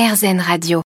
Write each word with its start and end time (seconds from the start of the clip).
RZN 0.00 0.40
Radio. 0.40 0.80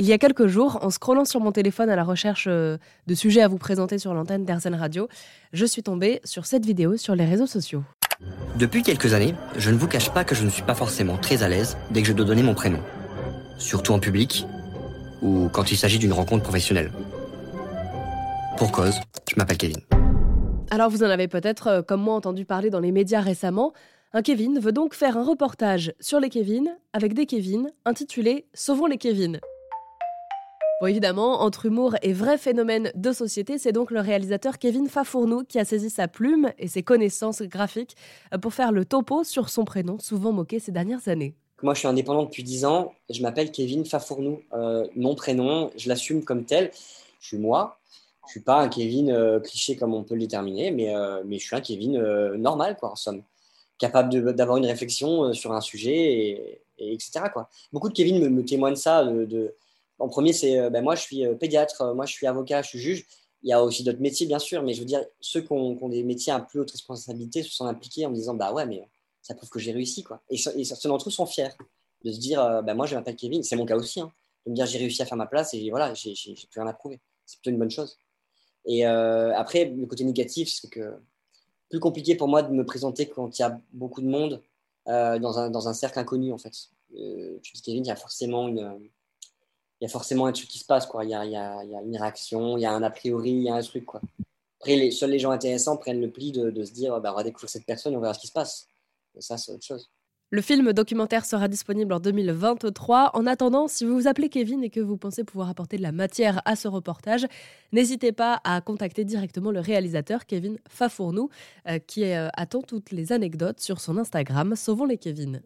Il 0.00 0.06
y 0.06 0.12
a 0.12 0.18
quelques 0.18 0.48
jours, 0.48 0.80
en 0.82 0.90
scrollant 0.90 1.24
sur 1.24 1.38
mon 1.38 1.52
téléphone 1.52 1.88
à 1.88 1.94
la 1.94 2.02
recherche 2.02 2.46
euh, 2.48 2.78
de 3.06 3.14
sujets 3.14 3.42
à 3.42 3.46
vous 3.46 3.58
présenter 3.58 3.96
sur 3.98 4.12
l'antenne 4.12 4.44
d'Airzen 4.44 4.74
Radio, 4.74 5.06
je 5.52 5.64
suis 5.64 5.84
tombée 5.84 6.20
sur 6.24 6.46
cette 6.46 6.66
vidéo 6.66 6.96
sur 6.96 7.14
les 7.14 7.24
réseaux 7.24 7.46
sociaux. 7.46 7.84
Depuis 8.58 8.82
quelques 8.82 9.14
années, 9.14 9.36
je 9.56 9.70
ne 9.70 9.76
vous 9.76 9.86
cache 9.86 10.10
pas 10.10 10.24
que 10.24 10.34
je 10.34 10.42
ne 10.42 10.50
suis 10.50 10.64
pas 10.64 10.74
forcément 10.74 11.16
très 11.16 11.44
à 11.44 11.48
l'aise 11.48 11.76
dès 11.92 12.02
que 12.02 12.08
je 12.08 12.12
dois 12.12 12.26
donner 12.26 12.42
mon 12.42 12.54
prénom. 12.54 12.80
Surtout 13.56 13.92
en 13.92 14.00
public 14.00 14.44
ou 15.22 15.48
quand 15.52 15.70
il 15.70 15.76
s'agit 15.76 16.00
d'une 16.00 16.12
rencontre 16.12 16.42
professionnelle. 16.42 16.90
Pour 18.56 18.72
cause, 18.72 18.98
je 19.30 19.36
m'appelle 19.36 19.58
Kevin. 19.58 19.78
Alors 20.72 20.90
vous 20.90 21.04
en 21.04 21.10
avez 21.10 21.28
peut-être, 21.28 21.68
euh, 21.68 21.82
comme 21.82 22.02
moi, 22.02 22.16
entendu 22.16 22.44
parler 22.44 22.70
dans 22.70 22.80
les 22.80 22.90
médias 22.90 23.20
récemment. 23.20 23.74
Un 24.14 24.20
Kevin 24.20 24.58
veut 24.58 24.72
donc 24.72 24.92
faire 24.92 25.16
un 25.16 25.24
reportage 25.24 25.94
sur 25.98 26.20
les 26.20 26.28
Kevin 26.28 26.76
avec 26.92 27.14
des 27.14 27.24
Kevin 27.24 27.72
intitulé 27.86 28.44
Sauvons 28.52 28.84
les 28.84 28.98
Kevin. 28.98 29.40
Bon, 30.82 30.86
évidemment, 30.86 31.40
entre 31.40 31.64
humour 31.64 31.94
et 32.02 32.12
vrai 32.12 32.36
phénomène 32.36 32.92
de 32.94 33.12
société, 33.12 33.56
c'est 33.56 33.72
donc 33.72 33.90
le 33.90 34.00
réalisateur 34.00 34.58
Kevin 34.58 34.90
Fafournou 34.90 35.44
qui 35.44 35.58
a 35.58 35.64
saisi 35.64 35.88
sa 35.88 36.08
plume 36.08 36.52
et 36.58 36.68
ses 36.68 36.82
connaissances 36.82 37.40
graphiques 37.40 37.96
pour 38.42 38.52
faire 38.52 38.70
le 38.70 38.84
topo 38.84 39.24
sur 39.24 39.48
son 39.48 39.64
prénom, 39.64 39.98
souvent 39.98 40.32
moqué 40.32 40.58
ces 40.58 40.72
dernières 40.72 41.08
années. 41.08 41.34
Moi, 41.62 41.72
je 41.72 41.78
suis 41.78 41.88
indépendant 41.88 42.24
depuis 42.24 42.42
10 42.42 42.66
ans. 42.66 42.92
Je 43.08 43.22
m'appelle 43.22 43.50
Kevin 43.50 43.86
Fafournou. 43.86 44.42
Euh, 44.52 44.86
mon 44.94 45.14
prénom, 45.14 45.70
je 45.78 45.88
l'assume 45.88 46.22
comme 46.22 46.44
tel. 46.44 46.70
Je 47.18 47.28
suis 47.28 47.38
moi. 47.38 47.78
Je 48.26 48.32
suis 48.32 48.40
pas 48.40 48.60
un 48.60 48.68
Kevin 48.68 49.10
euh, 49.10 49.40
cliché 49.40 49.76
comme 49.76 49.94
on 49.94 50.02
peut 50.02 50.14
le 50.14 50.20
déterminer, 50.20 50.70
mais, 50.70 50.94
euh, 50.94 51.22
mais 51.24 51.38
je 51.38 51.46
suis 51.46 51.56
un 51.56 51.62
Kevin 51.62 51.98
normal, 52.34 52.76
quoi, 52.78 52.92
en 52.92 52.96
somme 52.96 53.22
capable 53.82 54.32
d'avoir 54.34 54.58
une 54.58 54.66
réflexion 54.66 55.24
euh, 55.24 55.32
sur 55.32 55.52
un 55.52 55.60
sujet, 55.60 56.62
et, 56.78 56.92
etc. 56.94 57.24
Quoi. 57.32 57.48
Beaucoup 57.72 57.88
de 57.88 57.94
Kevin 57.94 58.28
me, 58.28 58.44
témoignent 58.44 58.76
ça. 58.76 59.04
De, 59.04 59.56
en 59.98 60.08
premier, 60.08 60.32
c'est 60.32 60.58
euh, 60.58 60.70
ben 60.70 60.84
moi, 60.84 60.94
je 60.94 61.02
suis 61.02 61.26
euh, 61.26 61.34
pédiatre, 61.34 61.92
moi, 61.92 62.06
je 62.06 62.12
suis 62.12 62.28
avocat, 62.28 62.62
je 62.62 62.68
suis 62.68 62.78
juge. 62.78 63.06
Il 63.42 63.50
y 63.50 63.52
a 63.52 63.62
aussi 63.62 63.82
d'autres 63.82 64.00
métiers, 64.00 64.26
bien 64.26 64.38
sûr, 64.38 64.62
mais 64.62 64.72
je 64.72 64.78
veux 64.78 64.86
dire, 64.86 65.04
ceux 65.20 65.40
qui 65.40 65.52
ont, 65.52 65.88
des 65.88 66.04
métiers 66.04 66.32
à 66.32 66.38
plus 66.38 66.60
haute 66.60 66.70
responsabilité 66.70 67.42
se 67.42 67.50
sont 67.50 67.66
impliqués 67.66 68.06
en 68.06 68.10
me 68.10 68.14
disant 68.14 68.34
Bah 68.34 68.52
ouais, 68.52 68.66
mais 68.66 68.88
ça 69.20 69.34
prouve 69.34 69.48
que 69.48 69.58
j'ai 69.58 69.72
réussi. 69.72 70.04
Quoi. 70.04 70.22
Et, 70.30 70.36
et 70.36 70.64
certains 70.64 70.88
d'entre 70.88 71.08
eux 71.08 71.12
sont 71.12 71.26
fiers 71.26 71.50
de 72.04 72.12
se 72.12 72.20
dire 72.20 72.62
bah, 72.62 72.74
Moi, 72.74 72.86
je 72.86 72.94
m'appelle 72.94 73.16
Kevin, 73.16 73.42
c'est 73.42 73.56
mon 73.56 73.66
cas 73.66 73.76
aussi, 73.76 74.00
hein, 74.00 74.12
de 74.46 74.52
me 74.52 74.54
dire 74.54 74.66
J'ai 74.66 74.78
réussi 74.78 75.02
à 75.02 75.06
faire 75.06 75.18
ma 75.18 75.26
place 75.26 75.54
et 75.54 75.70
voilà, 75.70 75.92
j'ai 75.94 76.14
plus 76.52 76.60
rien 76.60 76.68
à 76.68 76.72
prouver. 76.72 77.00
C'est 77.26 77.40
plutôt 77.40 77.50
une 77.50 77.58
bonne 77.58 77.70
chose. 77.70 77.98
Et 78.64 78.84
après, 78.84 79.64
le 79.64 79.86
côté 79.86 80.04
négatif, 80.04 80.48
c'est 80.48 80.70
que 80.70 80.94
plus 81.72 81.80
compliqué 81.80 82.14
pour 82.16 82.28
moi 82.28 82.42
de 82.42 82.52
me 82.52 82.66
présenter 82.66 83.08
quand 83.08 83.38
il 83.38 83.40
y 83.40 83.44
a 83.46 83.58
beaucoup 83.72 84.02
de 84.02 84.06
monde 84.06 84.42
euh, 84.88 85.18
dans, 85.18 85.68
un, 85.68 85.72
cercle 85.72 85.98
inconnu, 85.98 86.30
en 86.30 86.36
fait. 86.36 86.52
Euh, 86.94 87.38
Kevin, 87.64 87.82
il 87.82 87.88
y 87.88 87.90
a 87.90 87.96
forcément 87.96 88.46
une. 88.46 88.90
Il 89.80 89.84
y 89.84 89.86
a 89.86 89.88
forcément 89.88 90.26
un 90.26 90.32
truc 90.32 90.48
qui 90.48 90.58
se 90.58 90.66
passe, 90.66 90.84
quoi. 90.84 91.02
Il 91.04 91.10
y 91.10 91.14
a, 91.14 91.24
une 91.24 91.96
réaction, 91.96 92.58
il 92.58 92.60
y 92.60 92.66
a 92.66 92.72
un 92.72 92.82
a 92.82 92.90
priori, 92.90 93.30
il 93.30 93.42
y 93.44 93.48
a 93.48 93.54
un 93.54 93.62
truc, 93.62 93.86
quoi. 93.86 94.02
Après, 94.60 94.76
les, 94.76 94.90
seuls 94.90 95.10
les 95.10 95.18
gens 95.18 95.30
intéressants 95.30 95.78
prennent 95.78 96.00
le 96.00 96.10
pli 96.10 96.30
de, 96.30 96.62
se 96.62 96.72
dire, 96.72 97.00
bah, 97.00 97.12
on 97.12 97.16
va 97.16 97.24
découvrir 97.24 97.48
cette 97.48 97.64
personne, 97.64 97.96
on 97.96 98.00
verra 98.00 98.12
ce 98.12 98.20
qui 98.20 98.26
se 98.26 98.32
passe. 98.32 98.68
Et 99.16 99.22
ça, 99.22 99.38
c'est 99.38 99.50
autre 99.50 99.64
chose. 99.64 99.90
Le 100.34 100.40
film 100.40 100.72
documentaire 100.72 101.26
sera 101.26 101.46
disponible 101.46 101.92
en 101.92 102.00
2023. 102.00 103.10
En 103.12 103.26
attendant, 103.26 103.68
si 103.68 103.84
vous 103.84 103.92
vous 103.92 104.08
appelez 104.08 104.30
Kevin 104.30 104.64
et 104.64 104.70
que 104.70 104.80
vous 104.80 104.96
pensez 104.96 105.24
pouvoir 105.24 105.50
apporter 105.50 105.76
de 105.76 105.82
la 105.82 105.92
matière 105.92 106.40
à 106.46 106.56
ce 106.56 106.68
reportage, 106.68 107.26
n'hésitez 107.72 108.12
pas 108.12 108.40
à 108.42 108.62
contacter 108.62 109.04
directement 109.04 109.50
le 109.50 109.60
réalisateur 109.60 110.24
Kevin 110.24 110.56
Fafournou, 110.66 111.28
euh, 111.68 111.78
qui 111.78 112.04
euh, 112.04 112.28
attend 112.32 112.62
toutes 112.62 112.92
les 112.92 113.12
anecdotes 113.12 113.60
sur 113.60 113.82
son 113.82 113.98
Instagram 113.98 114.56
Sauvons 114.56 114.86
les 114.86 114.96
Kevin. 114.96 115.42